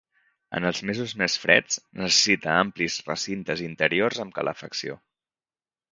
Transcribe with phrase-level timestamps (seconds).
[0.59, 4.97] En els mesos més freds necessita amplis recintes interiors amb calefacció.